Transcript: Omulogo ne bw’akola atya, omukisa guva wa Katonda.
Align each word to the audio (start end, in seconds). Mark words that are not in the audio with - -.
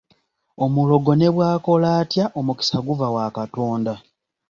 Omulogo 0.63 1.11
ne 1.15 1.29
bw’akola 1.33 1.87
atya, 2.01 2.25
omukisa 2.39 2.77
guva 2.87 3.07
wa 3.15 3.25
Katonda. 3.37 3.93